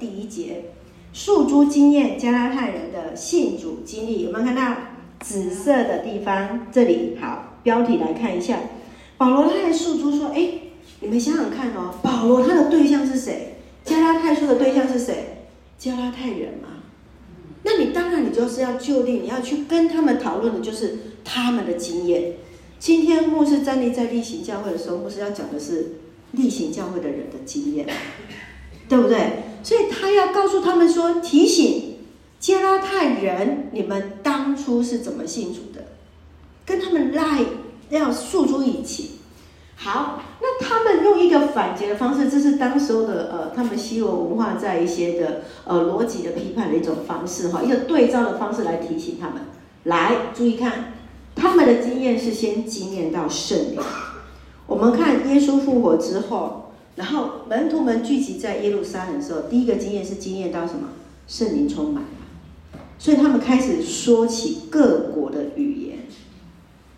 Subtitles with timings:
[0.00, 0.64] 第一节，
[1.12, 4.74] 诉诸经验加拉太人的信主经历，有没有看到
[5.20, 6.66] 紫色的地方？
[6.72, 8.58] 这里好，标题来看一下，
[9.18, 10.48] 保罗他在诉诸说，哎，
[11.00, 13.56] 你们想想看哦，保罗他的对象是谁？
[13.84, 15.44] 加拉太书的对象是谁？
[15.78, 16.68] 加拉太人嘛。
[17.62, 22.32] 那你当然，你就是要就地，你要去跟他们讨论的，就是他们的经验。
[22.78, 25.96] 今天牧师站立在例行教会的时候，牧师要讲的是
[26.32, 27.86] 例行教会的人的经验，
[28.88, 29.18] 对不对？
[29.62, 31.98] 所以他要告诉他们说，提醒
[32.38, 35.86] 加拉太人，你们当初是怎么信主的，
[36.64, 37.44] 跟他们来
[37.90, 39.12] 要诉诸一起。
[39.76, 49.42] 好，那他们用一个反击的方式，这是当时候的呃，他们西罗文化在一些的呃逻辑的批判的一种方式哈，一个对照的方式来提醒他们。
[49.84, 50.92] 来，注意看，
[51.34, 53.80] 他们的经验是先经验到圣灵。
[54.66, 56.69] 我们看耶稣复活之后，
[57.00, 60.90] 然后门徒们聚集在耶路撒冷的时候，第一个经验是经验到什么？
[61.26, 66.00] 圣灵充满了，所以他们开始说起各国的语言，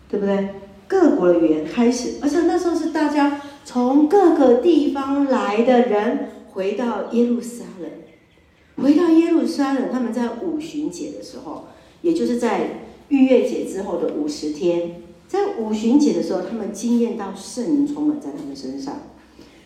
[0.09, 0.55] 对不对？
[0.89, 11.67] 各国的语言开始，而且那时候是大家从各个地方来的人回到耶路撒冷，回到耶路撒冷，他们在五旬节的时候，
[12.01, 18.95] 也就是在逾越节之后的五十天，在五旬节的时候，他们经验到圣灵充满在他们身上，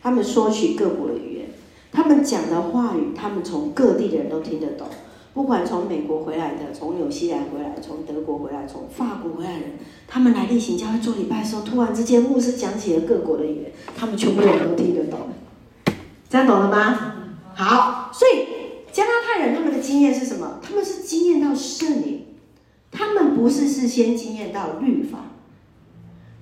[0.01, 1.49] 他们说起各国的语言，
[1.91, 4.87] 他们讲的话语，他们从各地的人都听得懂。
[5.33, 9.71] 不管从美国回来的，从纽西兰回来，从德国回来，从法国回来的人，
[10.07, 15.19] 他们来例行教会做礼拜的时候，突然之间牧师讲起了各国的语言，他们全部人都听得懂。
[16.27, 17.13] 这样懂了吗？
[17.53, 18.47] 好，所以
[18.91, 20.59] 加拉太人他们的经验是什么？
[20.61, 22.25] 他们是经验到圣灵，
[22.91, 25.19] 他们不是事先经验到律法，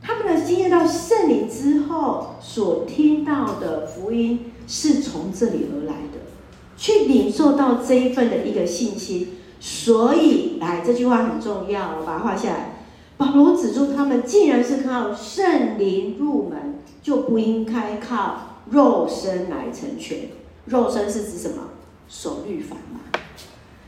[0.05, 6.19] 他们的经验到圣灵之后所听到的福音是从这里而来的。
[6.77, 9.29] 去领受到这一份的一个信心，
[9.61, 12.85] 所以来这句话很重要，我把它画下来。
[13.17, 20.27] 保罗指出，他们既然是靠圣灵入门，就不应该靠肉身来成全。
[20.65, 21.69] 肉身是指什么？
[22.09, 22.99] 守律法嘛。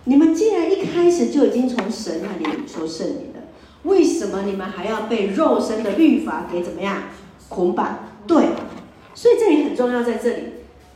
[0.05, 3.33] 你们既然一开始就已经从神那里领受圣灵，
[3.87, 7.03] 为什么你们还要被肉身的律法给怎么样？
[7.49, 7.99] 捆绑？
[8.27, 8.49] 对，
[9.15, 10.43] 所以这里很重要，在这里。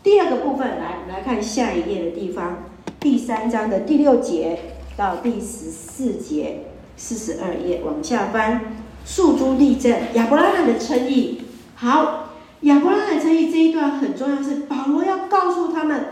[0.03, 2.63] 第二个部分，来，我们来看下一页的地方，
[2.99, 4.59] 第三章的第六节
[4.97, 6.65] 到第十四节，
[6.97, 8.73] 四十二页往下翻，
[9.05, 11.43] 诉诸例证亚伯拉罕的称义。
[11.75, 12.31] 好，
[12.61, 16.07] 亚伯拉罕称义这一段很重要，是保罗要告诉他们，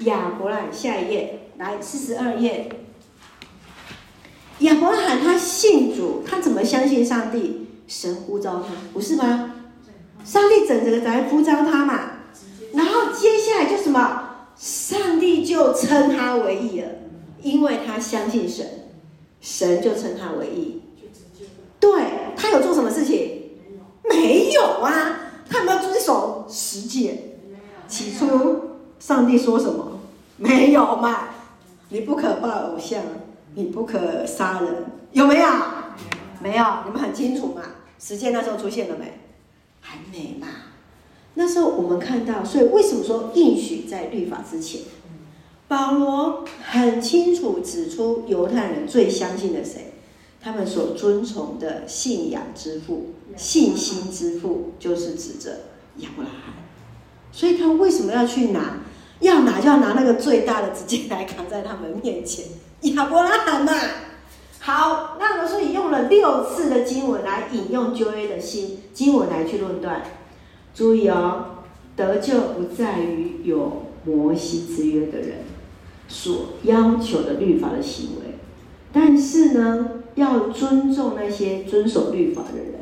[0.00, 2.68] 亚伯拉罕下一页，来四十二页，
[4.62, 7.68] 亚伯拉罕他信主，他怎么相信上帝？
[7.86, 9.54] 神呼召他，不是吗？
[10.24, 12.10] 上帝整个在呼召他嘛。
[12.72, 14.30] 然后接下来就什么？
[14.56, 16.88] 上帝就称他为义了，
[17.42, 18.66] 因为他相信神，
[19.40, 20.82] 神就称他为义。
[21.80, 22.02] 对，
[22.36, 23.42] 他有做什么事情？
[24.08, 27.38] 没有啊，他有没有遵守十诫？
[27.88, 28.60] 起初
[28.98, 29.98] 上帝说什么？
[30.36, 31.28] 没有嘛？
[31.88, 33.02] 你不可拜偶像，
[33.54, 35.46] 你不可杀人，有没有？
[36.40, 37.62] 没有，你们很清楚嘛？
[37.98, 39.20] 十诫那时候出现了没？
[39.80, 40.48] 还没嘛？
[41.34, 44.82] 那时候我们看到，所以为什么说应许在律法之前？
[45.68, 49.94] 保罗很清楚指出，犹太人最相信的谁？
[50.40, 55.60] 他们所尊崇的信仰之父、信心之父，就是指着
[55.98, 56.54] 亚伯拉罕。
[57.30, 58.80] 所以他为什么要去拿？
[59.20, 62.44] 要拿就要拿那个最大的，直接来扛在他们面前。
[62.82, 63.72] 亚伯拉罕嘛，
[64.60, 70.02] 好，那我所以用了六次的经文来引用旧约的新经文来去论断。
[70.74, 71.64] 注意哦，
[71.96, 75.38] 得救不在于有摩西之约的人
[76.08, 78.38] 所要求的律法的行为，
[78.92, 82.72] 但是呢，要尊重那些遵守律法的人。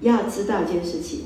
[0.00, 1.24] 要知道一件事情，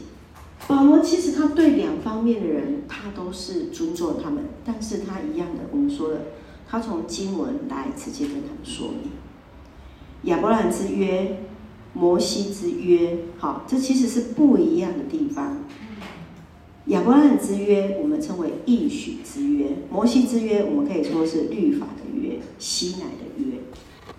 [0.67, 6.20] 保罗其实他对两方面的人，他都是尊重他们，但是他一样的，我们说了，
[6.73, 9.11] 他从经文来直接跟他们说明
[10.23, 11.41] 亚伯拉罕之约、
[11.93, 15.59] 摩西之约，好，这其实是不一样的地方。
[16.87, 23.59] 亚伯拉罕之约，我们称为应许之约；摩西之约，我们可以说是律法的约、西乃的约。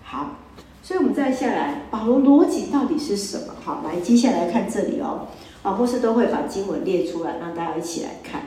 [0.04, 0.36] 好，
[0.80, 3.54] 所以我们再下来，保罗逻辑到底是什么？
[3.64, 5.26] 好，来，接下来看这里哦。
[5.64, 8.42] 啊，牧师都会把经文列出来，让大家一起来看。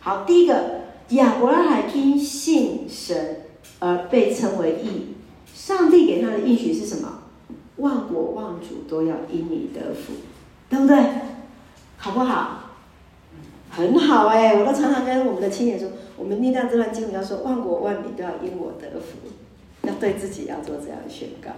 [0.00, 3.45] 好，第一个，亚伯拉罕因信神
[3.86, 5.14] 而被称为义，
[5.54, 7.20] 上帝给他的应许是什么？
[7.76, 10.14] 万国万族都要因你得福，
[10.68, 10.96] 对不对？
[11.96, 12.62] 好不好？
[13.70, 19.28] 很好哎，我都常常跟我们的青年说，我们念到这段经文要说，万国万民都要因我得福，
[19.82, 21.50] 要对自己要做这样的宣告。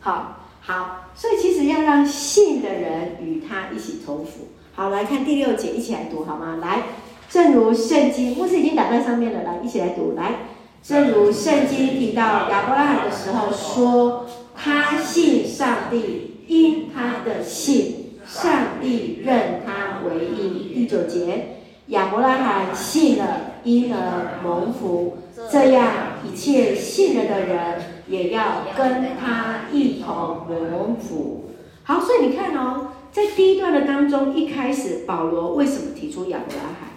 [0.00, 4.48] 好，好，所以其实要让信的人与他一起同福。
[4.72, 6.58] 好，来看第六节，一起来读好吗？
[6.62, 6.84] 来，
[7.28, 10.14] 正如圣经，牧师已经打在上面了，来，一起来读。
[10.16, 10.47] 来，
[10.88, 14.24] 正如圣经提到亚伯拉罕的时候说，
[14.56, 20.72] 他信上帝，因他的信，上帝认他为义。
[20.72, 21.58] 第九节，
[21.88, 25.18] 亚伯拉罕信了，因而蒙福。
[25.52, 25.92] 这样，
[26.26, 31.50] 一切信了的人也要跟他一同蒙福。
[31.82, 32.92] 好，所以你看哦。
[33.12, 36.88] 在第一段的当中，一开始保罗为什么提出亚伯拉罕？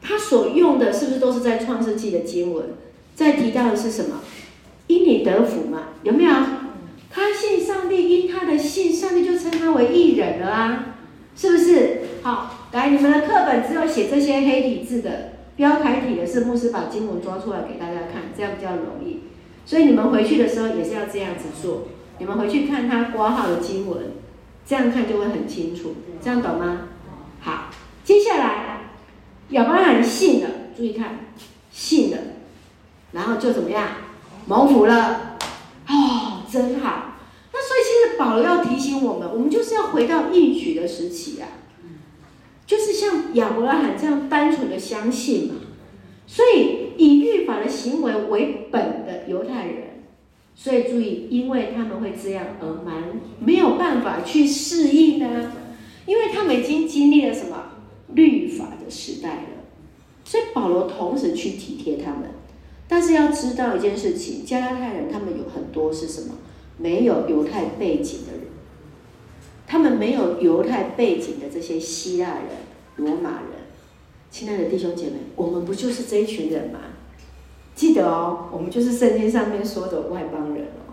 [0.00, 2.66] 他所用的是不是都是在创世纪的经文？
[3.16, 4.20] 在提到的是什么？
[4.86, 5.88] 因你得福嘛？
[6.04, 6.32] 有没有？
[7.10, 10.94] 他信上帝，因他的信，上帝就称他为义人了啊，
[11.34, 12.02] 是不是？
[12.22, 19.22] 好，来，你们的课本只有写这些黑体字的，标楷体的是牧师把经文抓出来给大家看，这样比较容易。
[19.64, 21.88] 所以你们回去的时候也是要这样子做。
[22.18, 24.12] 你们回去看他括号的经文。
[24.68, 26.88] 这样看就会很清楚，这样懂吗？
[27.38, 27.70] 好，
[28.02, 28.80] 接下来
[29.50, 31.20] 亚伯拉罕信了，注意看，
[31.70, 32.16] 信了，
[33.16, 33.88] 然后就怎么样，
[34.46, 35.38] 蒙福了，
[35.88, 37.14] 哦，真好。
[37.50, 41.48] 那所以其实保罗要提醒我们，我们就是要回到应许的时期啊，
[42.66, 45.54] 就是像亚伯拉罕这样单纯的相信嘛。
[46.26, 49.86] 所以以律法的行为为本的犹太人。
[50.54, 55.52] 所以注意，因为他们会这样而蛮没有办法去适应呢，
[56.04, 57.72] 因为他们已经经历了什么
[58.12, 59.48] 律法的时代了。
[60.24, 62.30] 所以保罗同时去体贴他们，
[62.88, 66.34] 但是要知道一件事情，加拉太人他们有很多是什么？
[66.78, 68.42] 没有犹太背景的人，
[69.66, 72.44] 他们没有犹太背景的这些希腊人、
[72.96, 73.50] 罗马人。
[74.30, 76.80] 亲爱的弟兄姐妹，我们不就是这一群人吗？
[77.74, 80.92] 记得哦，我们就是圣经上面说的外邦人哦。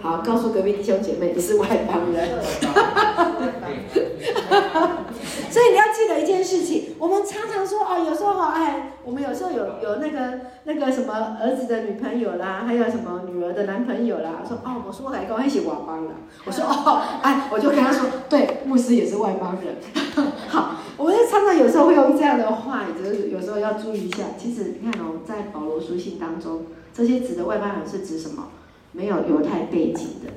[0.00, 2.28] 好，告诉隔壁弟兄姐妹，你是外邦人。
[5.50, 16.12] 所以你要记得一件事情，我们常常说哦，有时候哎，我们有时候有有那个那个什么儿子的女朋友啦，还有什么女儿的男朋友啦，说哦，我说我还跟我一起外邦了。
[16.44, 19.76] 我说哦，哎，我就跟他说，对，牧师也是外邦人。
[20.48, 20.76] 好。
[20.96, 24.24] 我们常常有时候会用这样的话，就是有时候要注意一下。
[24.36, 28.48] 其实你看哦，在保罗书信当中，这些指的外邦人是指什么？
[28.92, 30.30] 没有犹太背景的，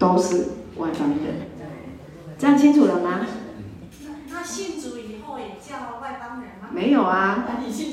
[0.00, 0.36] 都是
[0.78, 1.46] 外邦人。
[2.36, 3.24] 这样清楚了吗？
[4.46, 6.68] 那信主以后也叫外邦人吗？
[6.70, 7.48] 没有啊，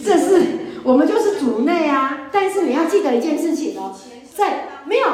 [0.05, 0.45] 这是
[0.83, 2.29] 我们就是主内啊。
[2.31, 3.91] 但是你要记得一件事情哦，
[4.35, 5.07] 在没有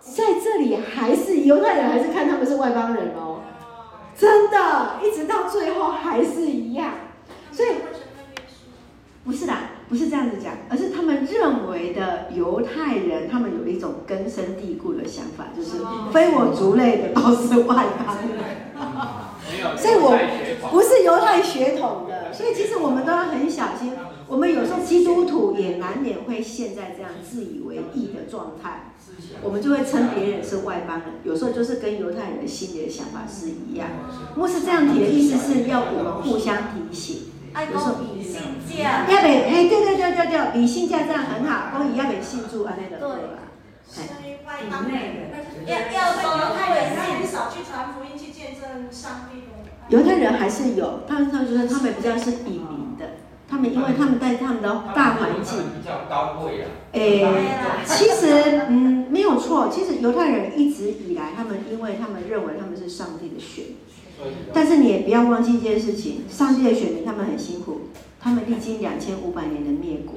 [0.00, 3.42] 在这里还是犹太人，还是看他们是外邦人哦。
[4.16, 6.92] 真的，一直到最后还是一样，
[7.52, 7.68] 所以
[9.22, 15.72] 不是啦，不是这样子讲，而是他们认为的犹太人，他们有一种根深蒂固的想法，就是
[16.10, 18.65] 非我族类的都是外邦人。
[19.76, 23.94] 所以我不是犹太血统的，所以其实我们都要很小心。
[24.28, 28.92] 我们有时候基督徒也难免会陷在这样自以为义的状态。
[29.42, 33.88] 我们就会称别人是外邦人，有时候就是跟犹太人的心里的想法是一样。
[34.34, 37.30] 牧师这样提的意思是要我们互相提醒，
[37.72, 43.54] 有时候比信价，要被哎，对对对对对，比信价这样很好，所以要被信主啊那个对吧？
[43.96, 43.98] 哎，
[44.44, 45.30] 外邦人
[45.66, 49.55] 要要说犹太人很少去传福音去见证上帝的。
[49.88, 53.06] 犹太人还是有，他们他们就是他们比较是隐民的。
[53.48, 56.66] 他们因为他们在他们的大环境，比较高贵啊。
[56.90, 57.24] 诶，
[57.86, 67.82] 其实嗯没有错，其实犹太人一直以来，他们因为他们认为他们是上帝的选民，但是你也不要忘记一件事情，上帝的选民他们很辛苦，
[68.18, 70.16] 他们历经两千五百年的灭国，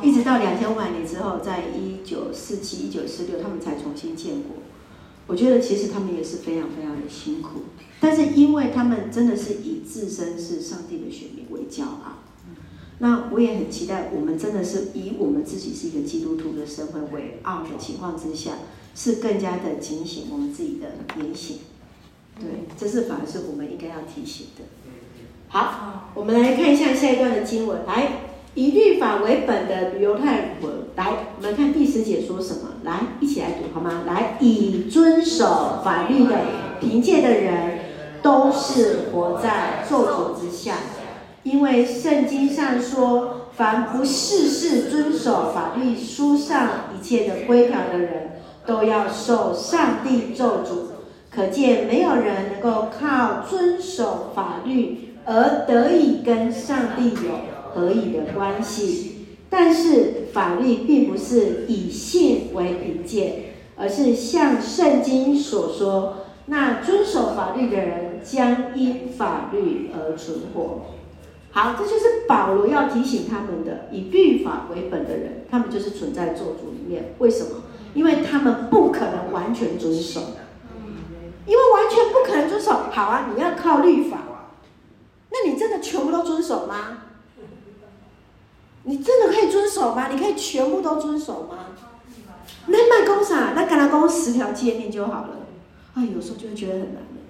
[0.00, 4.61] 一直到两千五百年之后，在一九四七、一九四六，他们才重新建国。
[5.32, 7.62] 我觉得其实他们也是非常非常的辛苦，
[8.00, 12.20] 但是因为他们真的是以自身是上帝的选民为骄傲，
[12.98, 18.58] 那我也很期待我们真的是以我们自己是一个基督徒的身份为傲的情况之下，
[18.94, 21.60] 是更加的警醒我们自己的言行。
[22.38, 24.64] 对，这是反而是我们应该要提醒的。
[25.48, 28.31] 好，我们来看一下下一段的经文，来。
[28.54, 30.56] 以律法为本的犹太人，
[30.94, 31.06] 来，
[31.38, 32.68] 我们看第十节说什么？
[32.84, 34.02] 来，一起来读好吗？
[34.06, 36.36] 来，以遵守法律的
[36.78, 37.78] 凭借的人，
[38.20, 40.74] 都是活在咒诅之下，
[41.44, 48.32] 因为圣经上说，凡不事事遵守法律书上一切的规条的人，
[48.66, 50.92] 都要受上帝咒诅。
[51.34, 55.08] 可见没有人能够靠遵守法律。
[55.24, 57.30] 而得以跟上帝有
[57.74, 59.08] 合以的关系。
[59.50, 70.86] 但是法律并不是以信为凭借，而是像圣经所说，那遵守法律的人将因法律而存活。
[71.50, 77.14] 好，这就是保罗要提醒他们的：以律法为本的人，他们就是存在咒诅里面。
[77.18, 77.62] 为什么？
[77.92, 80.20] 因为他们不可能完全遵守，
[81.44, 82.72] 因为完全不可能遵守。
[82.90, 84.16] 好啊，你要靠律法，
[85.30, 87.02] 那你真的全部都遵守吗？
[88.84, 90.08] 你真的可以遵守吗？
[90.08, 91.66] 你可以全部都遵守吗？
[92.66, 93.52] 那卖公啥？
[93.54, 95.46] 那跟他讲十条诫命就好了。
[95.94, 97.20] 啊，有时候就会觉得很难了。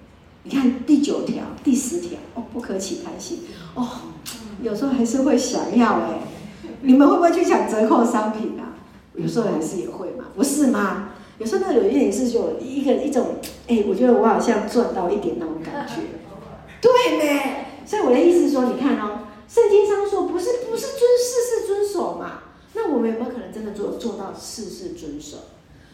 [0.43, 3.39] 你看第九条、第十条，哦，不可起贪心，
[3.75, 3.87] 哦，
[4.61, 6.19] 有时候还是会想要哎。
[6.81, 8.75] 你们会不会去抢折扣商品啊？
[9.15, 11.09] 有时候还是也会嘛，不是吗？
[11.37, 16.01] 有时候那有一点是就一个一种，哎，我觉得我好像赚到一点那种感觉，
[16.81, 17.65] 对没？
[17.85, 19.19] 所以我的意思是说，你看哦。
[19.53, 22.39] 圣经上说不是不是遵事事遵守嘛？
[22.73, 25.37] 那我们有没有可能真的做做到事事遵守？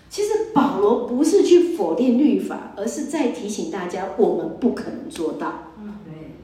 [0.09, 5.73] 其实保罗不是去否定律法，而是在提醒大家，我们不可能做到。
[5.77, 6.35] 嗯，对，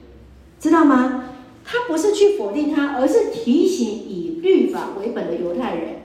[0.59, 1.29] 知道吗？
[1.63, 6.01] 他不是去否定他，而是提醒以律法为本的犹太人，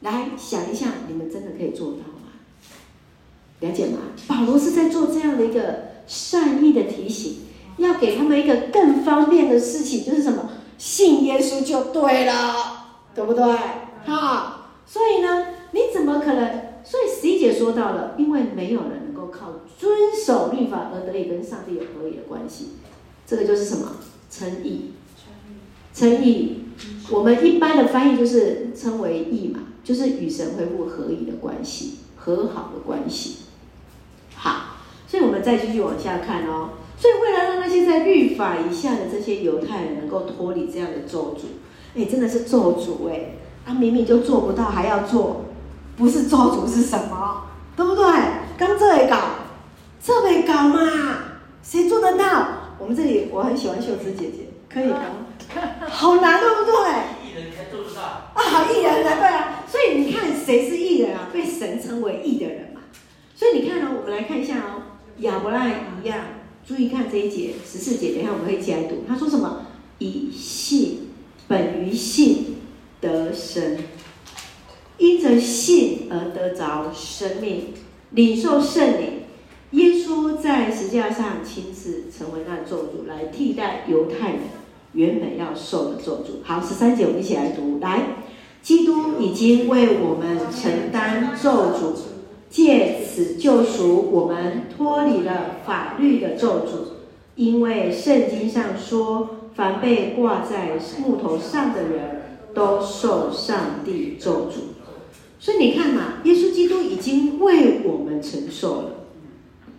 [0.00, 2.32] 来想一下，你们真的可以做到吗？
[3.60, 3.98] 了解吗？
[4.26, 7.36] 保罗是在做这样的一个善意的提醒。
[7.84, 10.50] 要给他们一个更方便的事情，就是什么？
[10.76, 13.44] 信耶稣就对了，对不对？
[14.06, 16.68] 哈，所以呢，你怎么可能？
[16.84, 19.90] 所以十一节说到了，因为没有人能够靠遵
[20.24, 22.76] 守律法而得以跟上帝有合理的关系，
[23.26, 23.96] 这个就是什么？
[24.30, 24.92] 称义。
[25.92, 26.64] 称义，
[27.10, 33.38] 我们一般的翻译就是称为义嘛，就是与神恢复合一的关系，和好的关系。
[34.36, 34.76] 好，
[35.08, 36.70] 所以我们再继续往下看哦。
[36.98, 41.42] 所以，为了让那些在律法以下的这些犹太人能够脱离这样的咒诅，
[41.96, 43.36] 哎，真的是咒诅哎！
[43.64, 45.44] 他明明就做不到，还要做，
[45.96, 47.44] 不是咒诅是什么？
[47.76, 48.04] 对不对？
[48.56, 49.16] 刚这里搞，
[50.02, 50.80] 这没搞嘛？
[51.62, 52.48] 谁做得到？
[52.78, 54.96] 我们这里我很喜欢秀芝姐姐，可以搞？
[55.88, 56.72] 好难，对不对？
[57.24, 58.42] 艺人才做得到啊！
[58.42, 59.62] 好艺人才对啊！
[59.68, 61.28] 所以你看，谁是艺人啊？
[61.32, 62.80] 被神称为艺的人嘛。
[63.36, 64.82] 所以你看呢、哦，我们来看一下哦，
[65.18, 66.18] 亚伯拉罕一样。
[66.68, 68.96] 注意看这一节十四节，等一下我们会一起来读。
[69.08, 69.68] 他说什么？
[70.00, 71.08] 以信
[71.48, 72.56] 本于信
[73.00, 73.78] 得生，
[74.98, 77.68] 因着信而得着生命，
[78.10, 79.22] 领受圣灵。
[79.70, 84.40] 耶稣在十字架上亲自成为那咒主，来替代犹太人
[84.92, 86.42] 原本要受的咒主。
[86.42, 87.78] 好，十三节我们一起来读。
[87.80, 88.16] 来，
[88.60, 92.07] 基督已经为我们承担咒诅。
[92.50, 96.96] 借此救赎我们脱离了法律的咒诅，
[97.36, 102.22] 因为圣经上说，凡被挂在木头上的人
[102.54, 104.78] 都受上帝咒诅。
[105.38, 108.90] 所以你看嘛，耶稣基督已经为我们承受了。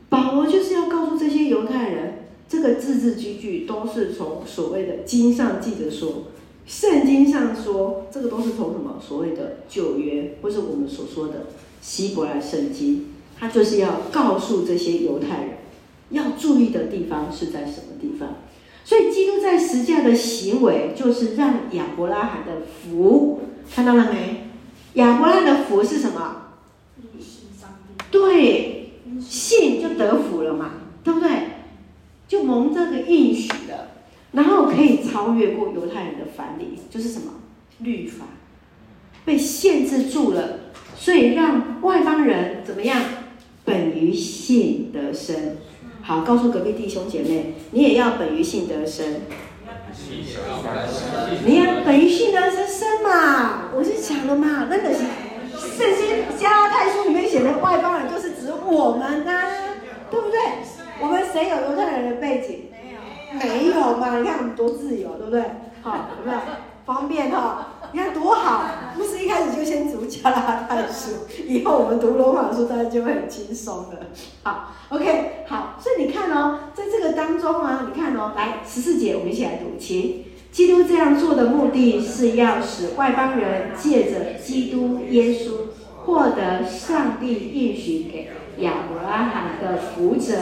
[0.07, 6.27] 保罗就是要告诉这些犹太人，这个字字句句都是从所谓的经上记着说，
[6.65, 11.47] 圣经上说，这个都是从什么所谓的旧约，或是我们所说的。
[11.81, 15.49] 希伯来圣经，他就是要告诉这些犹太人，
[16.09, 18.35] 要注意的地方是在什么地方。
[18.83, 23.41] 所以，基督在十架的行为，就是让亚伯拉罕的福
[23.73, 24.49] 看到了没？
[24.93, 26.47] 亚伯拉罕的福是什么？
[28.09, 30.71] 对，信就得福了嘛，
[31.03, 31.29] 对不对？
[32.27, 33.91] 就蒙这个应许的，
[34.31, 37.33] 然后可以超越过犹太人的藩篱，就是什么？
[37.79, 38.25] 律法
[39.23, 40.68] 被限制住了。
[40.99, 43.01] 所以让外邦人怎么样？
[43.63, 45.57] 本于信得生。
[46.01, 49.21] 好，告诉隔壁弟兄姐妹，你也要本于信得生。
[51.45, 53.69] 你要本于信得生生嘛？
[53.73, 54.99] 我是讲了嘛，那个是
[55.77, 59.51] 圣经加拉太书里面写的外邦人，就是指我们呐、啊，
[60.11, 60.39] 对不对？
[60.99, 62.65] 我们谁有犹太人的背景？
[63.33, 64.17] 没有，没有嘛？
[64.17, 65.43] 你看我们多自由，对不对？
[65.81, 66.39] 好，有没有？
[66.85, 67.75] 方便哈？
[67.91, 68.65] 你看多好，
[68.95, 74.07] 不是一开始就先读加拉太书，以后我们读罗马书，大家就会很轻松的。
[74.43, 79.77] 好，OK，好，所以你看哦，在这个当中啊，你看哦，来十四节，我们一起来读。
[79.79, 85.51] 请，基督这样做的目的是要使外邦人借着基督耶稣
[86.05, 88.29] 获得上帝应许给
[88.63, 90.35] 亚伯拉罕的福泽，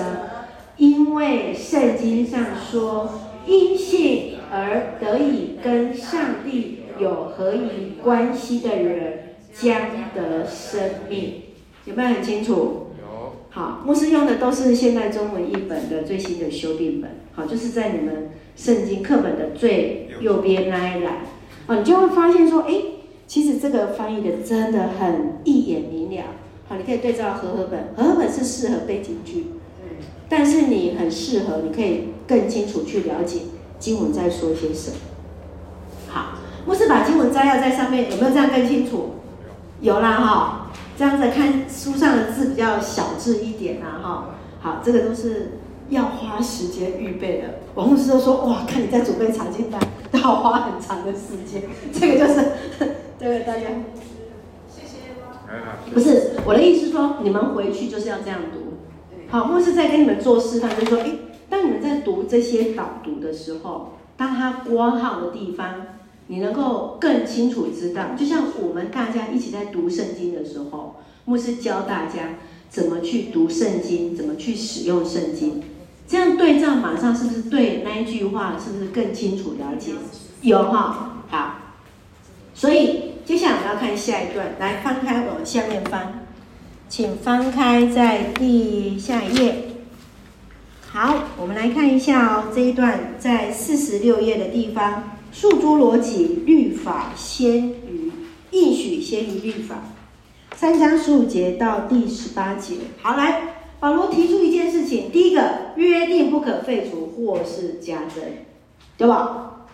[0.76, 3.10] 因为圣经上说，
[3.46, 4.34] 因信。
[4.50, 9.80] 而得以跟上帝有合一关系的人，将
[10.16, 11.42] 得生命，
[11.86, 12.88] 有没有很清楚？
[13.00, 13.34] 有。
[13.50, 17.12] 好，牧师用的都是现代中文译本的最新的修订本。
[17.34, 21.18] 好，就是在你们圣经课本的最右边那一栏，
[21.68, 22.74] 啊，你就会发现说，哎，
[23.26, 26.24] 其实这个翻译的真的很一眼明了。
[26.68, 29.46] 好，你可以对照和合本，和合本是适合背景句，
[30.28, 33.40] 但是你很适合，你可以更清楚去了解
[33.80, 34.98] 经文在说些什么。
[36.68, 39.16] 好，牧师把经文摘要在上面，有没有这样更清楚？
[39.80, 44.36] 有啦哈，这样子看书上的字比较小字一点啦哈。
[44.60, 45.60] 好，这个都是
[45.90, 47.60] 要花时间预备的。
[47.76, 49.80] 王牧师都说，哇，看你在准备查经班，
[50.12, 51.64] 都要花很长的时间。
[51.94, 52.52] 这个就是，
[53.18, 53.62] 对大家。
[55.94, 58.74] 不是我的意思是说，你们回去就是要这样读。
[59.30, 61.20] 好，牧师在跟你们做示范，就是说，诶，
[61.50, 65.68] 当你们在读这些导读的时候，当他括号的地方，
[66.28, 68.10] 你能够更清楚知道。
[68.18, 72.36] 就像我们大家一起在读圣经的时候，牧师教大家
[72.70, 75.64] 怎么去读圣经，怎么去使用圣经，
[76.08, 79.92] 这样对照马上是不是对那一句话是不是更清楚了解？
[80.42, 81.56] 有哈，好，
[82.54, 83.08] 所以。
[83.28, 86.26] 接下来我们要看下一段，来翻开往下面翻，
[86.88, 89.56] 请翻开在第下一页。
[90.90, 98.12] 好，我们来看一下哦，这一段在四十六页的地方，诉诸逻辑，律法先于
[98.52, 99.80] 应许先于律法，
[100.56, 102.76] 三章十五节到第十八节。
[103.02, 108.24] 好，来，保罗提出一件事情，第一个，约定不可废除或是加增，
[108.98, 109.68] 对吧？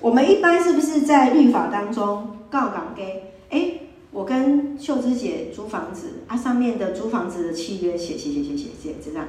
[0.00, 2.36] 我们一般是不是在律法当中？
[2.50, 3.80] 告港给，哎，
[4.10, 9.26] 我跟秀芝姐租房子，啊，上面的租房子的契约写写写写写写，这样，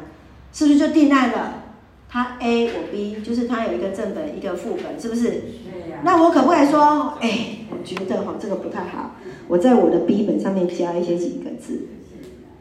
[0.51, 1.63] 是不是就定案了？
[2.11, 5.29] 他 A 我 B，就是他有一个正本一个副本，是不是？
[5.29, 5.99] 对呀。
[6.03, 7.29] 那我可不可以说，哎，
[7.69, 9.15] 我觉得哈这个不太好，
[9.47, 11.87] 我在我的 B 本上面加一些几个字，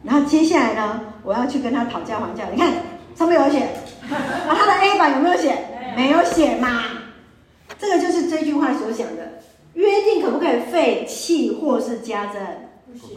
[0.03, 2.71] 然后接下来呢，我要去跟他讨价还价，你看
[3.13, 3.59] 上面有写，
[4.09, 5.53] 啊，他的 A 版有没有写？
[5.97, 6.83] 没有写嘛，
[7.77, 9.41] 这个就是这句话所讲的。
[9.73, 12.41] 约定可不可以废弃或是加增？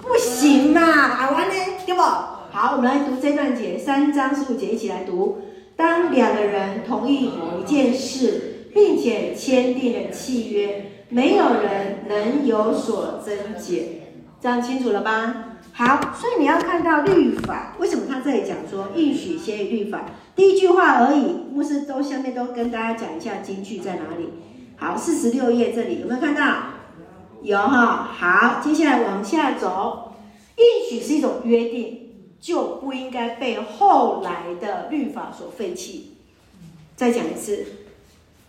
[0.02, 1.54] 不行嘛，啊完呢，
[1.86, 2.00] 对不？
[2.00, 5.38] 好，我们来读这段节，三章十五节一起来读。
[5.76, 13.84] 当两个人同意某一件事，并且签订了契约，没有人能有所增减，
[14.40, 15.58] 这样清楚了吧？
[15.72, 20.04] 好，所以你要看到律法，为什么他这里讲说应许先于律法？
[20.36, 24.28] 第一句话而已，牧师都下面都跟大家讲一下金句在哪里。
[24.76, 26.56] 好，四十六页这里有没有看到？
[27.42, 28.08] 有哈。
[28.16, 30.12] 好，接下来往下走，
[30.56, 32.03] 应许是一种约定，
[32.44, 36.10] 就不应该被后来的律法所废弃。
[36.94, 37.64] 再讲一次，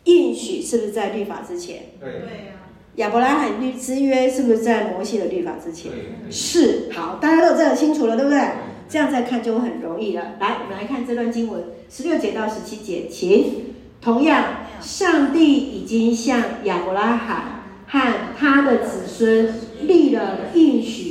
[0.03, 1.83] 应许是不是在律法之前？
[2.01, 2.51] 对对呀。
[2.95, 5.93] 亚伯拉罕律之约是不是在摩西的律法之前？
[6.29, 6.91] 是。
[6.91, 8.41] 好，大家都这样清楚了，对不对？
[8.89, 10.33] 这样再看就很容易了。
[10.41, 13.75] 来，我们来看这段经文，十六节到十七节，请。
[14.01, 19.53] 同样，上帝已经向亚伯拉罕和他的子孙
[19.83, 21.04] 立了应许。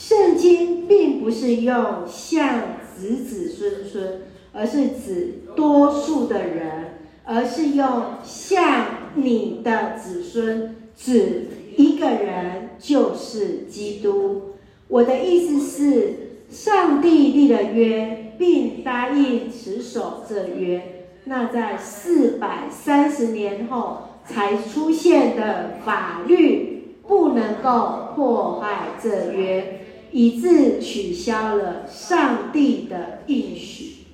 [0.00, 2.62] 圣经并不是用向
[2.96, 14.54] 子子孙孙，而是指多数的人，而是用向你的子孙，指一个人，就是基督。
[14.88, 16.14] 我的意思是，
[16.48, 21.04] 上帝立了约，并答应持守这约。
[21.24, 29.80] 那在四百三十年后才出现的法律，不能够破坏这约，
[30.12, 34.04] 以致取消了上帝的应许。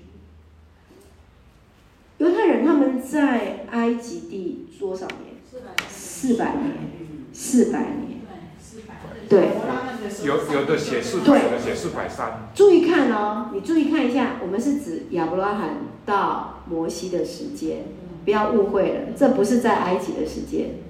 [2.19, 5.19] 犹太人他们在埃及地多少年？
[5.89, 6.73] 四百年。
[7.33, 8.21] 四百年。
[9.29, 9.51] 对。
[10.25, 12.49] 有有的写四百，有的写四百三。
[12.55, 16.53] 注意看哦，你注意看一下，我们是指亚伯拉罕到。
[16.69, 17.85] 摩西的时间，
[18.25, 20.81] 不要误会了，这不是在埃及的时间，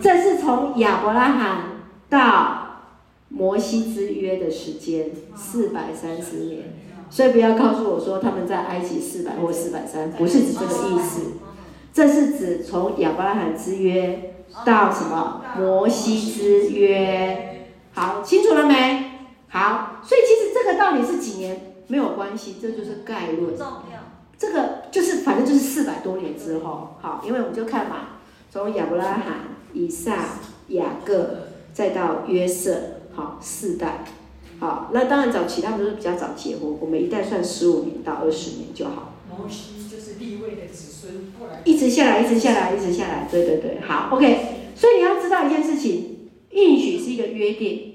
[0.00, 1.64] 这是从亚伯拉罕
[2.08, 2.71] 到
[3.32, 6.74] 摩西之约的时间，四百三十年。
[7.10, 11.32] 所以不要告诉我说他们在埃及四百或四百三，不是指这个意思，
[11.92, 17.68] 这是指从亚伯拉罕之约到什么摩西之约。
[17.92, 19.10] 好，清楚了没？
[19.48, 23.54] 好，所以其实这个到底是几年没有关系，这就是概论。
[24.38, 29.24] 这个就是，反正就是四百多年之后，好，因为我们就看嘛，从亚伯拉罕、
[29.74, 30.16] 以撒、
[30.68, 32.74] 雅各，再到约瑟，
[33.14, 34.04] 好，四代，
[34.58, 39.14] 好，那当然早期他们都是比较早结婚，我们一代算十五年到二十年就好。
[39.28, 44.38] 摩西就是立位的子孙，过来一直下来，一直下来，一直下来，对对对，好，OK。
[44.74, 47.94] 所以你要知道一件事情，应许是一个约定，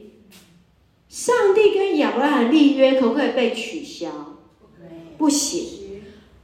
[1.10, 4.10] 上帝跟亚伯拉罕立约可不可以被取消？
[5.18, 5.78] 不行。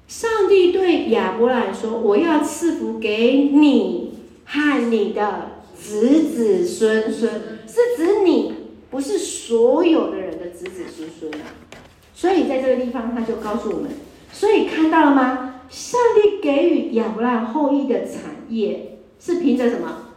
[0.08, 4.14] 上帝对亚伯兰说：“我要赐福给你
[4.46, 7.32] 和你的子子孙孙，
[7.68, 8.54] 是指你，
[8.94, 11.50] 不是所有的人的子子孙孙啊。”
[12.14, 13.90] 所以在这个地方，他就告诉我们：
[14.32, 15.62] 所以看到了吗？
[15.68, 20.10] 上帝给予亚伯拉罕后裔的产业是凭着什么？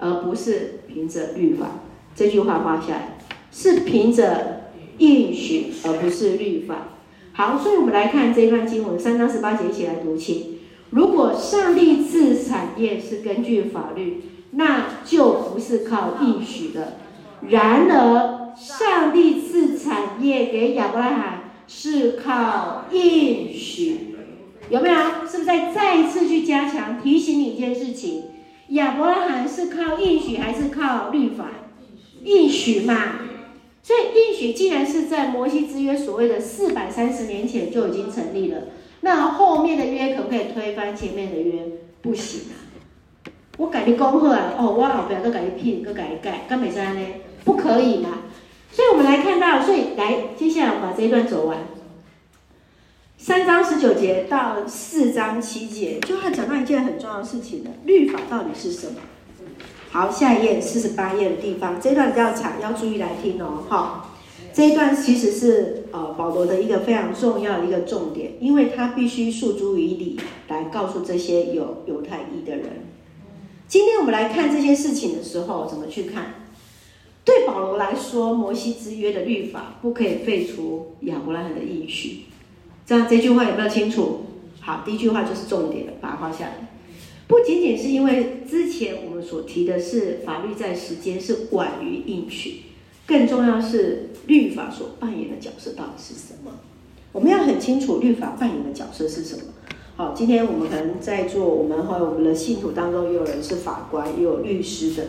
[0.00, 1.82] 而不是凭着律法。
[2.16, 3.18] 这句话画下来，
[3.52, 6.88] 是凭着应许，而不是律法。
[7.32, 10.58] 好，所以我们来看这一段经文，三章十八节，一起来读清。
[10.90, 16.98] 如果上帝赐产业是根据法律，那就不是靠应许的。
[17.48, 24.16] 然而，上帝赐产业给亚伯拉罕是靠应许，
[24.70, 24.94] 有没有？
[25.28, 28.24] 是不是在再一次去加强提醒你一件事情？
[28.68, 31.50] 亚伯拉罕是靠应许还是靠律法？
[32.24, 33.20] 应许嘛。
[33.82, 38.62] 所以应许既然是在摩西之约所谓的四百三十年前就已经成立了，
[39.02, 41.62] 那后面的约可不可以推翻前面的约？
[42.00, 42.56] 不行啊！
[43.58, 44.54] 我改你恭贺啊！
[44.58, 47.00] 哦，我老表都改你聘，都改你盖，干美山呢？
[47.44, 48.10] 不可以嘛？
[48.72, 51.58] 所以我们来看到，所以来接下来我们把这一段走完，
[53.16, 58.94] 三章十九节到四章七节，就要讲到一件很重要的事情了：律法到底是什么？
[59.90, 63.62] 好，下一页四十八页的地方，这一段比较长，要注意来听哦。
[63.68, 64.10] 好，
[64.52, 72.86] 这一段其实是呃保罗的一个非常重要的一个重点，因为他必须诉诸于理来告诉这些有犹太裔的人。
[73.68, 76.34] 今天我们来看这些事情的时候，怎么去看？
[77.24, 82.24] 对保罗来说，摩西之约的律法不可以废除亚伯拉罕的应许。
[82.86, 84.26] 这样这句话有没有清楚？
[84.60, 86.68] 好，第一句话就是重点了，把它画下来。
[87.26, 92.56] 不仅仅是因为之前我们所提的是法律在时间是晚于应许，
[93.06, 96.52] 更重要是律法所扮演的角色到底是什么？
[97.12, 99.44] 我们要很清楚律法扮演的角色是什么。
[99.96, 105.06] 好，今天我们可能在座我们和我们的信徒当中，也有人是法官，也有律师的。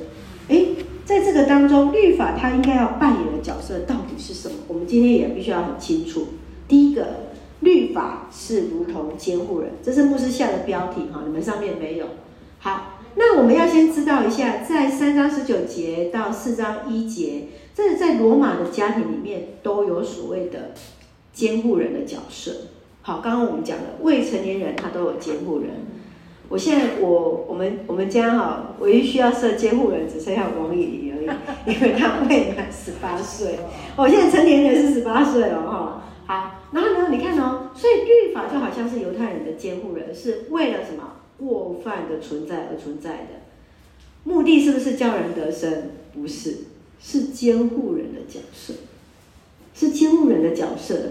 [0.47, 0.67] 诶，
[1.05, 4.55] 在这个当中，律法它应该要扮演的角色到底是什么？
[4.67, 6.27] 我们今天也必须要很清楚。
[6.67, 7.25] 第一个。
[7.61, 12.05] 律法是如同监护人，这是牧师下的标题哈，你们上面没有。
[12.59, 20.73] 好，那我们要先知道一下，在三章十九节到四章一节，这是在罗马的家庭里面都有所谓的
[21.33, 22.51] 监护人的角色。
[23.01, 25.69] 好，刚刚我们讲的未成年人他都有监护人。
[26.49, 33.59] 我现在我我们我们家哈，唯一需要设监护人只剩下王以礼而已，因为他未满十八岁。
[33.95, 36.03] 我现在成年人是十八岁了哈。
[36.27, 36.51] 好。
[36.71, 43.45] 然后呢，你看哦，所以律法就好像是犹太人的监护人，是为了什么过犯的存在而存在的？
[44.25, 45.91] 目的是不是叫人得生？
[46.13, 46.57] 不是，
[46.99, 48.73] 是监护人的角色，
[49.73, 51.09] 是监护人的角色，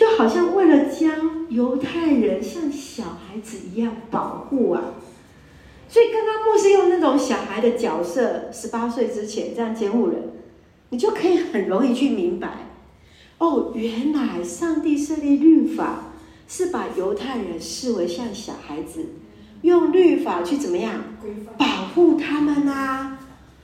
[0.00, 4.94] 就好像为了将犹太人像小孩子一样保护啊。
[5.90, 10.22] 所以刚刚牧师用那种小孩的角色，十八岁之前这样监护人，
[10.88, 12.70] 你就可以很容易去明白。
[13.36, 16.04] 哦，原来上帝设立律法
[16.48, 19.04] 是把犹太人视为像小孩子，
[19.60, 20.94] 用律法去怎么样
[21.58, 23.18] 保护他们啊？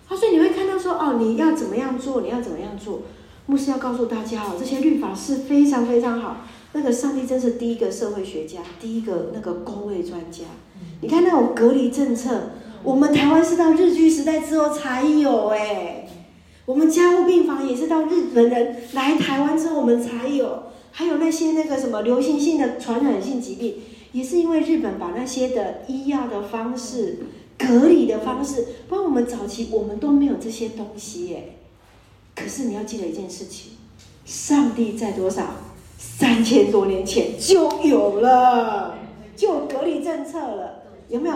[0.07, 3.01] 啊，所以你会看到说，哦，你要怎么样做，你要怎么样做？
[3.47, 6.39] 牧师要告诉大家哦，这些律法是非常非常好。
[6.73, 10.45] 那个上帝真是第一个社会学家，第一个那个公卫专家。
[11.01, 12.51] 你看那种隔离政策，
[12.83, 16.09] 我们台湾是到日据时代之后才有哎。
[16.67, 20.65] 我们加护病房也是到日本人来台湾之后，我们才有。
[20.91, 23.77] 还有那些那个什么流行性的传染性疾病，
[24.13, 27.19] 也是因为日本把那些的医药的方式、
[27.59, 31.59] 隔离的方式，帮我们早期我们都没有这些东西耶。
[32.37, 33.73] 可是你要记得一件事情，
[34.25, 35.43] 上帝在多少
[35.99, 38.99] 三千多年前就有了，
[39.35, 41.35] 就有隔离政策了，有没有？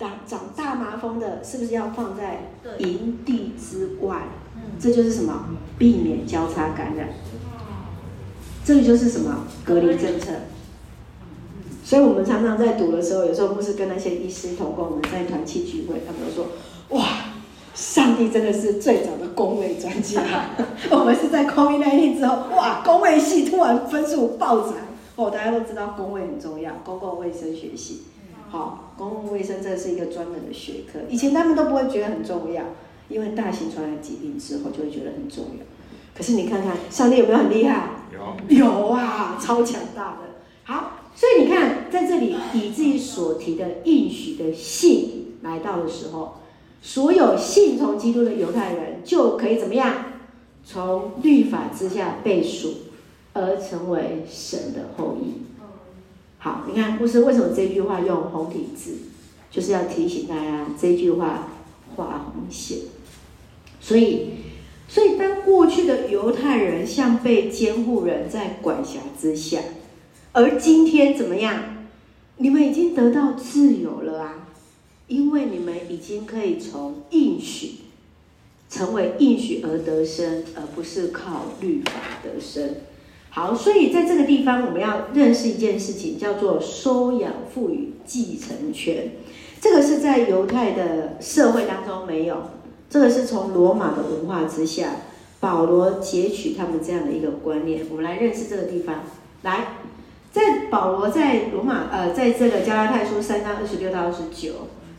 [0.00, 4.22] 长长大麻风的，是不是要放在营地之外？
[4.80, 5.50] 这就是什么？
[5.78, 7.10] 避免交叉感染。
[8.64, 9.46] 这个就是什么？
[9.64, 10.32] 隔离政策。
[11.84, 16.48] 所以我们常常在读的时候，有时候不是跟那些医师同工，我们在团契聚会，他们都说
[16.98, 17.31] ：“哇，
[17.74, 20.22] 上帝真的是最早的公位专家。
[20.90, 24.74] ”我们是在 COVID-19 之后，哇，公位系突然分数暴涨。
[25.16, 28.02] 哦，大家都知道公位很重要，公共卫生学系。
[28.48, 32.62] 好，公共卫生这是一个专门的学科，以前他们都不会觉得很重要。
[33.08, 35.64] 因为大型传染疾病之后，就会觉得很重要。
[36.16, 37.90] 可是你看看，上帝有没有很厉害？
[38.48, 40.18] 有，有啊，超强大的。
[40.64, 46.36] 好，所以你看，在这里以自己所提的应许的信来到的时候，
[46.82, 50.06] 所有信从基督的犹太人就可以怎么样？
[50.64, 52.74] 从律法之下被赎，
[53.32, 55.42] 而成为神的后裔。
[56.38, 58.94] 好，你看，牧师为什么这句话用红体字，
[59.50, 61.48] 就是要提醒大家这句话
[61.94, 62.78] 画红线。
[63.80, 64.30] 所以，
[64.88, 69.60] 所以当过去的犹太人像被监护人在管辖之下，
[70.32, 71.86] 而今天怎么样？
[72.38, 74.48] 你们已经得到自由了啊！
[75.12, 77.72] 因为你们已经可以从应许。
[78.72, 81.92] 成为应许而得生，而不是靠律法
[82.24, 82.76] 得生。
[83.28, 89.10] 好，所以在这个地方，我们要认识一件事情，叫做收养、赋予、继承权。
[89.60, 92.44] 这个是在犹太的社会当中没有，
[92.88, 94.96] 这个是从罗马的文化之下，
[95.38, 97.84] 保罗截取他们这样的一个观念。
[97.90, 99.04] 我们来认识这个地方。
[99.42, 99.74] 来，
[100.32, 104.52] 在保罗在罗马，呃，在这个加拉太书三章二十六到二十九。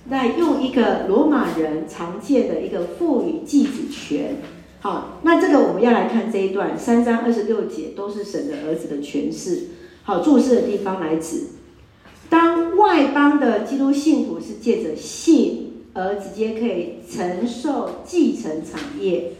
[0.05, 4.37] 那用一个罗马人常见的一个赋予继子权，
[4.81, 9.67] 好，那这个我们要来看这一段三章二十六节，都是神的儿子的权势。
[10.03, 11.43] 好，注释的地方来指，
[12.29, 19.31] 当外邦的基督信徒是借着信而直接可以承受继承产业，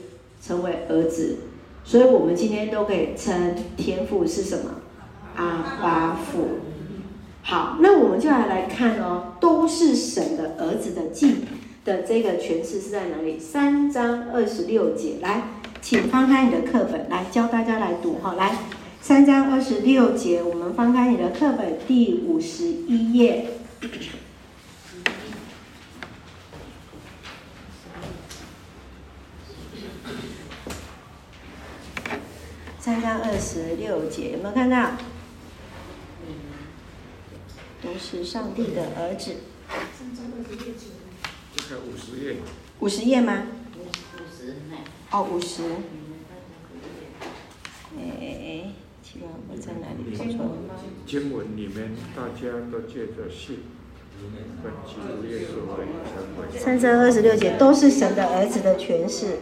[0.42, 1.40] 成为儿子，
[1.84, 4.76] 所以我们今天都可以称天父是什么？
[5.36, 6.48] 阿爸父。
[7.46, 11.36] 好，那我们就来来看哦，都是神的儿子的继
[11.84, 13.38] 的这个诠释是在哪里？
[13.38, 15.50] 三章二十六节，来，
[15.82, 18.58] 请翻开你的课本来教大家来读哈，来，
[19.02, 23.48] 三章二十六节，我们翻开你的课本第五十一页，
[32.80, 34.92] 三章二十六节有没有看到？
[37.84, 39.36] 都是上帝的儿子。
[41.56, 42.38] 这个五十页。
[42.80, 43.44] 五十页吗？
[43.76, 44.56] 五十。
[45.12, 45.64] 哦，五十。
[48.00, 48.72] 哎，
[49.04, 50.16] 奇怪，我在哪里？
[50.16, 50.50] 经文
[51.06, 52.42] 经文里面，大家
[52.72, 52.82] 都。
[56.58, 59.40] 三章二十六节都是神的儿子的诠释。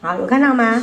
[0.00, 0.80] 好，有看到吗？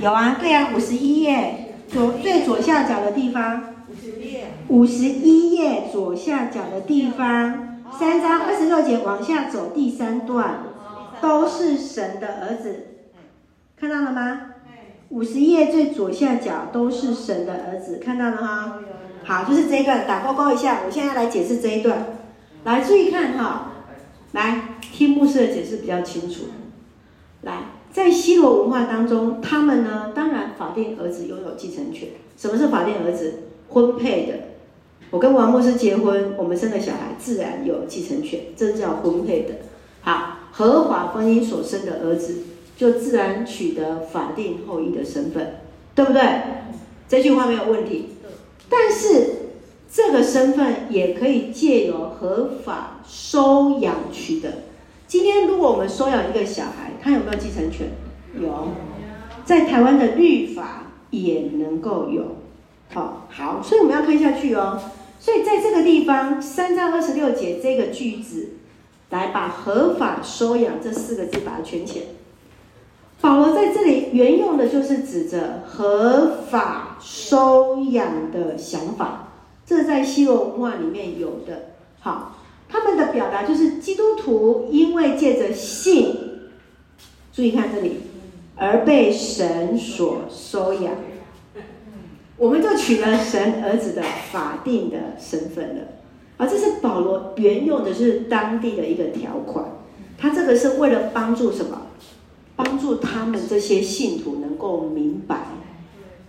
[0.00, 3.74] 有啊，对啊，五十一页左最左下角的地方，
[4.68, 10.60] 五十一页左下角的地方，三章二十六节往下走第三段，
[11.20, 12.86] 都是神的儿子，
[13.76, 14.40] 看到了吗？
[15.08, 18.78] 五十页最左下角都是神的儿子，看到了哈？
[19.24, 20.82] 好，就是这一段，打勾勾一下。
[20.86, 22.06] 我现在来解释这一段，
[22.62, 23.72] 来注意看哈，
[24.32, 26.44] 来听牧师的解释比较清楚，
[27.42, 27.54] 来。
[28.00, 32.08] 在西罗文化当中，他们呢，当然法定儿子拥有继承权。
[32.34, 33.42] 什么是法定儿子？
[33.68, 34.32] 婚配的。
[35.10, 39.56] 我跟王牧师结婚，我们生的小孩自然有继承权，这叫婚配的。
[40.00, 42.38] 好，合法婚姻所生的儿子，
[42.74, 45.56] 就自然取得法定后裔的身份，
[45.94, 46.22] 对不对？
[47.06, 48.16] 这句话没有问题。
[48.70, 49.50] 但是
[49.92, 54.48] 这个身份也可以借由合法收养取得。
[55.10, 57.88] 今天，如果我们收养一个小孩，他有没有继承权？
[58.40, 58.68] 有，
[59.44, 62.36] 在台湾的律法也能够有。
[62.94, 64.80] 好，好，所以我们要看下去哦。
[65.18, 68.50] 所以在这个地方，三章二十六节这个句子，
[69.10, 72.04] 来把合法收养这四个字把它圈起来。
[73.20, 79.30] 保罗在这里原用的就是指着合法收养的想法，
[79.66, 81.70] 这在希罗文化里面有的。
[81.98, 82.36] 好。
[82.70, 86.16] 他们的表达就是基督徒因为借着信，
[87.32, 87.96] 注意看这里，
[88.54, 90.94] 而被神所收养，
[92.36, 95.82] 我们就取了神儿子的法定的身份了。
[96.36, 99.64] 而这是保罗原用的是当地的一个条款，
[100.16, 101.82] 他这个是为了帮助什么？
[102.54, 105.48] 帮助他们这些信徒能够明白。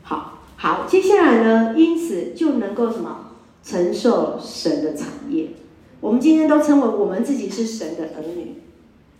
[0.01, 3.27] 好，好，接下来呢，因此就能够什么？
[3.63, 5.49] 承受神的产业。
[6.01, 8.55] 我们今天都称为我们自己是神的儿女，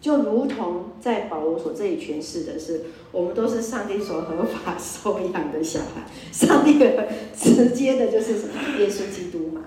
[0.01, 6.09] 就如同在保罗所这里诠释的是，我们都是上帝所合法收养的小孩。
[6.33, 8.53] 上帝的直接的就是什么？
[8.79, 9.61] 耶稣基督嘛。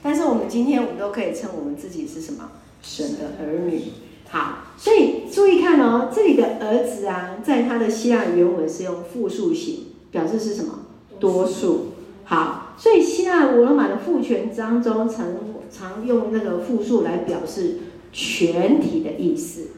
[0.00, 2.52] 但是我们今天我们都可以称我们自己是什么？
[2.82, 3.82] 神的儿女。
[4.28, 10.86] 好，所以注意看哦，这里的儿子啊，在他的希腊原文是用复数形，表示是什么？
[11.18, 11.86] 多数。
[12.22, 15.52] 好，所以希腊罗马的父权当中曾。
[15.76, 17.78] 常用那个复数来表示
[18.12, 19.70] 全体的意思，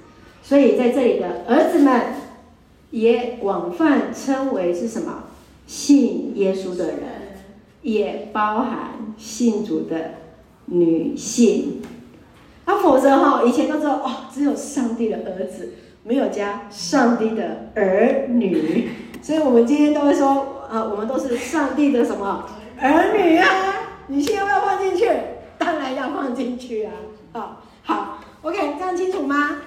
[0.43, 2.03] 所以在这里的儿子们
[2.91, 5.25] 也广泛称为是什么？
[5.67, 6.99] 信耶稣的人，
[7.83, 10.15] 也包含信主的
[10.67, 11.83] 女性。
[12.67, 15.73] 啊，否则哈，以前都知道哦，只有上帝的儿子
[16.05, 18.91] 没有加上帝的儿女，
[19.23, 22.45] 所以我们今天都会说，啊，我们都是上帝的什么
[22.81, 23.49] 儿女啊？
[24.09, 25.09] 女性要不要放进去？
[25.67, 26.93] 当然要放进去啊！
[27.33, 29.63] 好，好，OK，这样清楚吗？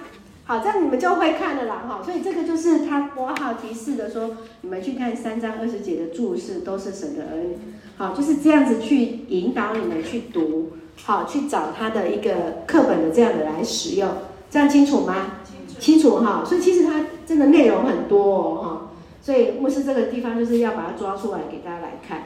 [0.45, 2.01] 好，这样你们就会看了啦，哈。
[2.01, 7.57] 所以这个就是他括号提示的说，你们去看三章二十节的注释，都是神的儿女。
[7.97, 10.71] 好，就是这样子去引导你们去读，
[11.03, 14.09] 好，去找他的一个课本的这样的来使用，
[14.49, 15.41] 这样清楚吗？
[15.79, 16.45] 清楚哈。
[16.45, 18.91] 所以其实它真的内容很多哦，哈。
[19.21, 22.23] 所以牧师这个地方就是要把它抓出来给大家来看。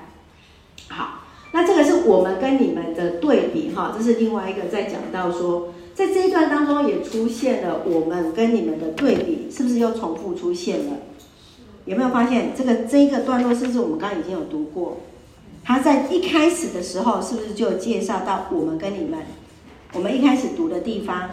[0.90, 1.23] 好，
[1.54, 10.98] 那这个是我们跟你们的对比哈，这是另外一个在讲到说，在这一段当中也出现了我们跟你们的对比，是不是又重复出现了？
[11.86, 14.98] 有没有发现这个这一个段落是不是我们刚刚已经有读过？
[15.64, 19.20] 他在一开始的时候，是不是就介绍到我们跟你们？
[19.94, 21.30] 我们一开始读的地方，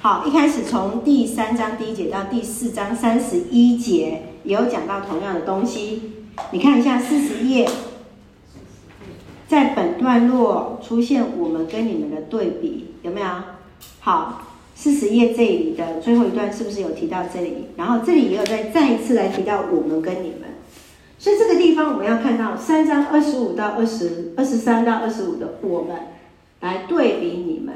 [0.00, 6.12] 好，一开始从第三章第一节到第四章三十一节，也有讲到同样的东西。
[6.52, 7.68] 你看一下四十页，
[9.48, 13.26] 在本段落出现我们跟你们的对比，有没有？
[14.00, 14.42] 好，
[14.74, 17.68] 四十页这里的最后一段是不是有提到这里？
[17.76, 20.48] 然后这里也有再再一次来提到我们跟你们。
[21.18, 25.96] 所以这个地方我们要看到三章二十五到二十二十三到二十五的我们
[26.60, 27.74] 来对比你们。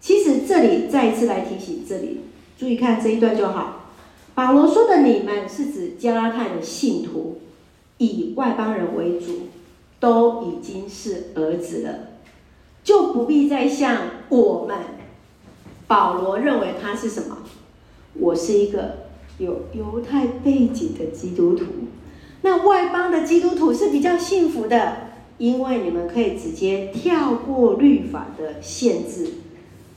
[0.00, 2.20] 其实这里再一次来提醒，这里
[2.56, 3.90] 注意看这一段就好。
[4.34, 7.40] 保罗说的你们是指加拉太的信徒，
[7.98, 9.48] 以外邦人为主，
[10.00, 11.94] 都已经是儿子了，
[12.82, 14.78] 就不必再像我们。
[15.86, 17.38] 保罗认为他是什么？
[18.14, 19.06] 我是一个
[19.38, 21.64] 有犹太背景的基督徒。
[22.42, 24.96] 那外邦的基督徒是比较幸福的，
[25.38, 29.28] 因为你们可以直接跳过律法的限制，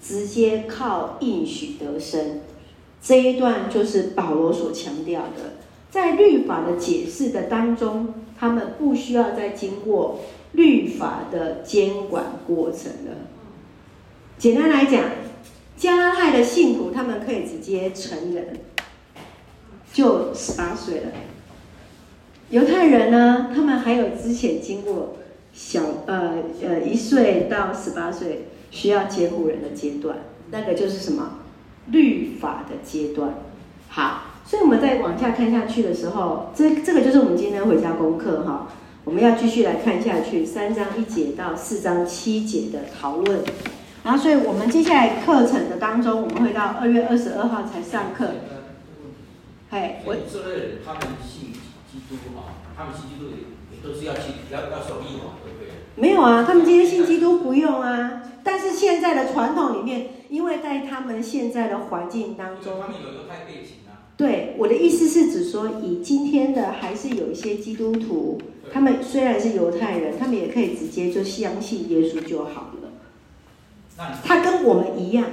[0.02, 2.42] 直接靠应许得生。
[3.02, 5.56] 这一段就是保罗所强调的，
[5.92, 10.22] 在律法的解释的当中，他们不需要再经过
[10.54, 13.28] 律法的监管过程了。
[14.38, 15.04] 简单来讲，
[15.78, 18.58] 加拉太的信徒他们可以直接成人，
[19.94, 21.12] 就十八岁了。
[22.50, 25.18] 犹太人呢，他们还有之前经过
[25.54, 30.18] 小呃呃一岁到十八岁需要监护人的阶段，
[30.52, 31.40] 那个就是什么
[31.88, 33.36] 律法的阶段。
[33.90, 38.68] 好，所以我们再往下看下去的时候，这这个就是我们今天回家功课哈，
[39.04, 43.42] 我们要继续来看下去三章一节到四章七节的讨论。
[44.04, 48.30] 然后，所以我们接下来课程的当中，我们会到二月二十二号才上课。
[49.70, 51.54] 嘿，我这位他们信。
[51.92, 53.32] 基督啊，他们信基督
[53.70, 55.72] 也都是要去要要守义嘛，对不对？
[55.96, 58.24] 没有啊，他们今天信基督不用啊。
[58.46, 63.81] 但是现在的传统里面，因为在他们现在的环境当中，他们有犹太背景啊。
[64.22, 68.40] 对，我的意思是指说，以今天的还是有一些基督徒，
[68.72, 74.08] 他们虽然是犹太人，他们也可以直接就相信耶稣就好了。
[74.24, 75.26] 他跟我们一样。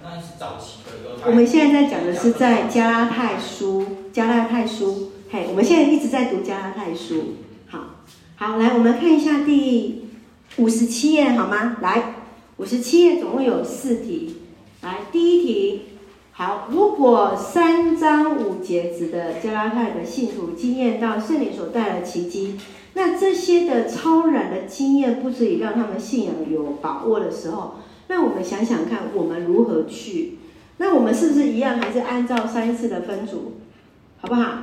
[0.00, 1.28] 那是早期的犹太。
[1.28, 5.10] 我们现在在讲的是在加拉太书，加拉太书。
[5.30, 7.34] 嘿，我们现在一直在读加拉太书，
[7.66, 7.96] 好，
[8.36, 10.04] 好，来，我们看一下第
[10.58, 11.78] 五十七页，好吗？
[11.82, 12.14] 来，
[12.58, 14.36] 五十七页总共有四题，
[14.82, 15.82] 来，第一题，
[16.38, 22.56] 好，如果三章五节指的加拉太的信徒经验到圣灵所带来的奇迹，
[22.94, 30.38] 那这些的超然的经验不足以让他们信仰有把握的时候，那我们想想看，我们如何去？
[30.76, 33.54] 那我们是不是一样，还是按照上一次的分组，
[34.20, 34.58] 好不好？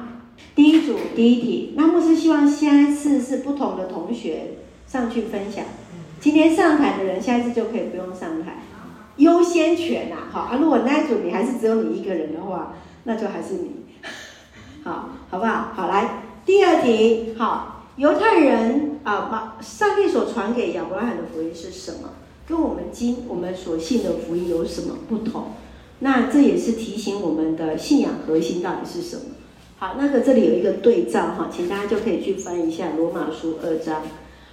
[0.55, 4.53] 第一组第一题，那牧师希望下一次是不同的同学
[4.87, 5.65] 上去分享。
[6.21, 8.63] 今天上台的人，下一次就可以不用上台，
[9.17, 10.57] 优先权呐，好啊。
[10.59, 12.73] 如果那一组你还是只有你一个人的话，
[13.03, 13.71] 那就还是你，
[14.83, 15.71] 好，好不好？
[15.73, 22.09] 好，来第二题，好，犹太人啊，把上帝所传给亚伯拉罕的福音是什么？
[22.47, 25.53] 跟我们今我们所信的福音有什么不同？
[25.99, 29.23] 那这也是提醒我们的信仰核心到底是什么？
[29.77, 34.03] 好，那个这里有一个对照哈，请大家就可以去翻一下罗马书二章。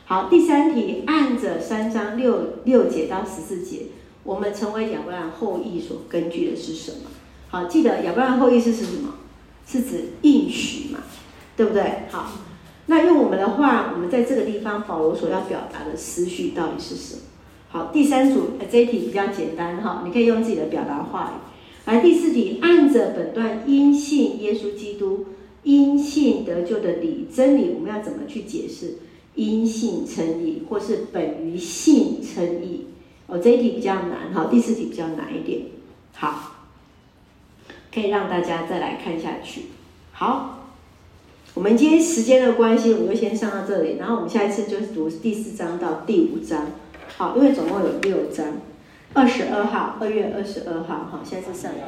[0.04, 3.86] 好，第三题，按着三章六六节到十四节，
[4.24, 7.10] 我们成为亚伯兰后裔所根据的是什么？
[7.48, 9.14] 好，记得亚伯兰后裔是是什么？
[9.66, 11.00] 是指应许嘛，
[11.56, 12.02] 对不对？
[12.10, 12.32] 好，
[12.86, 17.20] 那用我们的话，我们在这个地方保罗所要表达的思绪到底是什么？
[17.68, 21.90] 好，第三组，这一题比较简单哈，你可以用自己的表达话语。
[21.90, 25.26] 来第四题，按着本段因信耶稣基督，
[25.62, 28.98] 因信得救的理真理，我们要怎么去解释？
[29.34, 32.86] 因信称义，或是本于信称义？
[33.26, 35.62] 哦，这一题比较难哈，第四题比较难一点。
[36.14, 36.52] 好，
[37.92, 39.66] 可以让大家再来看下去。
[40.12, 40.68] 好，
[41.54, 46.66] 我们今天时间的关系，我们就先上到这里，然后我们下一次就是读第四章到第五章。
[47.16, 48.46] 好，因为总共有六章，
[49.14, 51.78] 二十二号，二月二十二号，好，现在是上个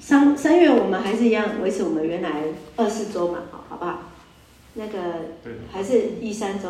[0.00, 2.44] 三三月，我们还是一样维持我们原来
[2.76, 4.00] 二四周嘛，好，好不好？
[4.74, 4.98] 那个
[5.72, 6.68] 还是一三周。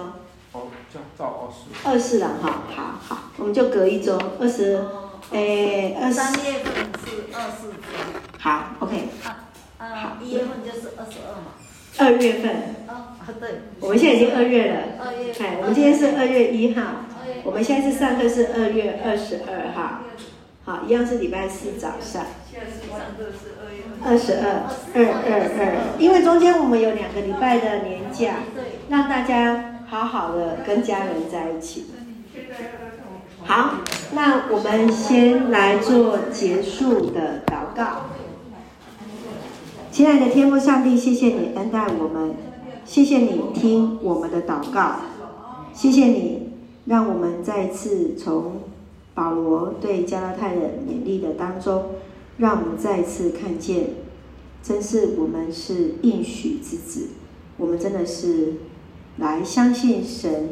[0.55, 1.89] 哦，这样照二四。
[1.89, 4.81] 二十了哈，好好，我们就隔一周，二十，
[5.33, 6.73] 哎，二三月份
[7.05, 7.79] 是二四周。
[8.39, 9.09] 好，OK。
[9.79, 11.51] 啊，一月份就是二十二嘛。
[11.99, 12.51] 二月份。
[12.87, 13.63] 啊，对。
[13.81, 14.81] 我们现在已经二月了。
[15.05, 15.33] 二月。
[15.41, 16.83] 哎，我们今天是二月一号。
[17.43, 20.03] 我们现在是上课是二月二十二号。
[20.65, 22.25] 好，一样是礼拜四早上。
[22.49, 25.99] 现在是上课是二月二十二，二二二。
[25.99, 28.37] 因为中间我们有两个礼拜的年假，
[28.89, 31.85] 让大家好好的跟家人在一起。
[33.45, 33.75] 好，
[34.13, 38.07] 那我们先来做结束的祷告。
[39.93, 42.35] 亲爱的天父上帝，谢谢你恩待我们，
[42.85, 44.97] 谢谢你听我们的祷告，
[45.73, 46.51] 谢谢你
[46.87, 48.63] 让我们再次从
[49.15, 51.91] 保罗对加拉太人勉励的当中，
[52.39, 53.91] 让我们再次看见，
[54.61, 57.11] 真是我们是应许之子，
[57.59, 58.55] 我们真的是
[59.19, 60.51] 来相信神，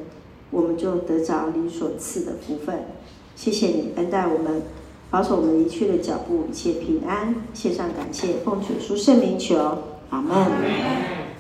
[0.51, 2.87] 我们就得着你所赐的福分。
[3.35, 4.63] 谢谢你恩待我们。
[5.11, 9.59] 保守我们离去的脚步，一切平安，献上感谢，奉主耶稣圣名求，
[10.09, 11.32] 阿门。